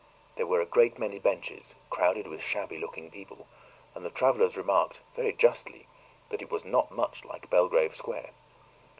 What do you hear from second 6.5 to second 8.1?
not much like Belgrave